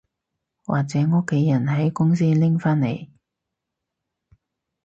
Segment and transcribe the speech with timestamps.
[0.65, 3.07] 或者屋企人喺公司拎返嚟